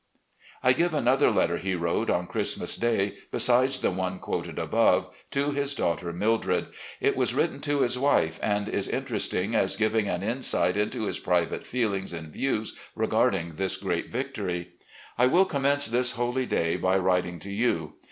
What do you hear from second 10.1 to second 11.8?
insight into his private